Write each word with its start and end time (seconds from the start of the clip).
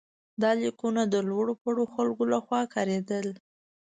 دا 0.41 0.51
لیکونه 0.61 1.01
د 1.07 1.15
لوړ 1.29 1.47
پوړو 1.61 1.85
خلکو 1.93 2.23
لخوا 2.33 2.61
کارېدل. 2.73 3.27